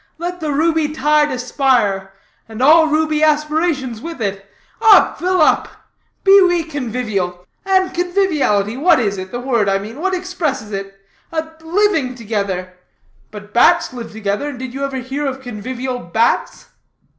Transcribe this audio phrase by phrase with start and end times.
[0.17, 2.11] Let the ruby tide aspire,
[2.49, 4.49] and all ruby aspirations with it!
[4.81, 5.67] Up, fill up!
[6.23, 7.45] Be we convivial.
[7.67, 9.29] And conviviality, what is it?
[9.29, 10.95] The word, I mean; what expresses it?
[11.31, 12.73] A living together.
[13.29, 16.69] But bats live together, and did you ever hear of convivial bats?"